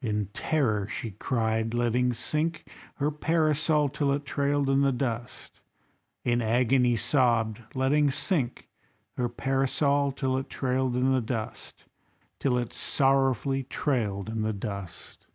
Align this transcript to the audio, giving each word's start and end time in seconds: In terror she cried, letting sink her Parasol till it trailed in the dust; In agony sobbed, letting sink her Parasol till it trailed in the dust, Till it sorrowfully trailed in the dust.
In 0.00 0.26
terror 0.26 0.86
she 0.86 1.10
cried, 1.10 1.74
letting 1.74 2.12
sink 2.12 2.68
her 2.98 3.10
Parasol 3.10 3.88
till 3.88 4.12
it 4.12 4.24
trailed 4.24 4.70
in 4.70 4.82
the 4.82 4.92
dust; 4.92 5.60
In 6.24 6.40
agony 6.40 6.94
sobbed, 6.94 7.60
letting 7.74 8.12
sink 8.12 8.68
her 9.16 9.28
Parasol 9.28 10.12
till 10.12 10.38
it 10.38 10.48
trailed 10.50 10.94
in 10.94 11.12
the 11.12 11.20
dust, 11.20 11.86
Till 12.38 12.56
it 12.58 12.72
sorrowfully 12.72 13.64
trailed 13.64 14.28
in 14.28 14.42
the 14.42 14.52
dust. 14.52 15.26